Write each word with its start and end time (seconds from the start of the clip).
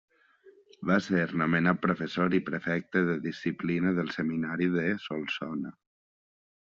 Va 0.91 0.95
ser 1.07 1.25
nomenat 1.41 1.83
professor 1.83 2.33
i 2.39 2.41
prefecte 2.49 3.03
de 3.09 3.17
disciplina 3.29 3.93
del 4.01 4.13
Seminari 4.19 4.71
de 4.79 4.87
Solsona. 5.05 5.75